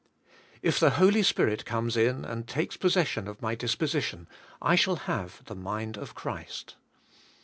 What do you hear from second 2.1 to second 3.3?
and takes possession